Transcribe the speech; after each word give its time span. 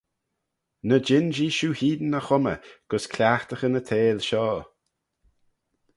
Ny 0.87 0.97
jean-jee 1.05 1.55
shiu 1.57 1.71
hene 1.79 2.17
y 2.19 2.21
chummey 2.27 2.61
gys 2.89 3.05
cliaghtaghyn 3.13 3.79
y 3.79 3.81
theihll 3.87 4.21
shoh. 4.29 4.61